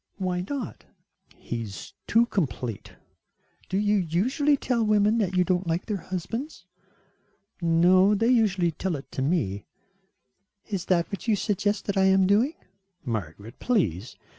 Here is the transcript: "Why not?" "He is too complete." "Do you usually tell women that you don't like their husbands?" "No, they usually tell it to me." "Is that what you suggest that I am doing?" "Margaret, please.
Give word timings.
"Why 0.17 0.43
not?" 0.49 0.85
"He 1.35 1.61
is 1.61 1.93
too 2.07 2.25
complete." 2.25 2.93
"Do 3.69 3.77
you 3.77 3.97
usually 3.97 4.57
tell 4.57 4.83
women 4.83 5.19
that 5.19 5.35
you 5.37 5.43
don't 5.43 5.67
like 5.67 5.85
their 5.85 5.97
husbands?" 6.01 6.65
"No, 7.61 8.15
they 8.15 8.29
usually 8.29 8.71
tell 8.71 8.95
it 8.95 9.11
to 9.11 9.21
me." 9.21 9.67
"Is 10.65 10.85
that 10.85 11.11
what 11.11 11.27
you 11.27 11.35
suggest 11.35 11.85
that 11.85 11.97
I 11.97 12.05
am 12.05 12.25
doing?" 12.25 12.55
"Margaret, 13.05 13.59
please. 13.59 14.15